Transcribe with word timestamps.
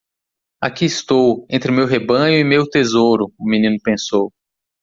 Aqui 0.63 0.85
estou? 0.85 1.45
entre 1.47 1.71
meu 1.71 1.85
rebanho 1.85 2.35
e 2.39 2.43
meu 2.43 2.67
tesouro? 2.67 3.31
o 3.37 3.47
menino 3.47 3.77
pensou. 3.83 4.33